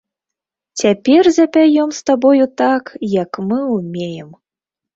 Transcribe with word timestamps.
Цяпер 0.83 1.29
запяём 1.39 1.93
з 1.99 2.03
табою 2.11 2.45
так, 2.63 2.83
як 3.21 3.31
мы 3.53 3.63
ўмеем! 3.77 4.29